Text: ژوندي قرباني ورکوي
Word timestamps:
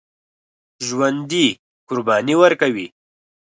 ژوندي 0.85 1.47
قرباني 1.87 2.33
ورکوي 2.41 2.87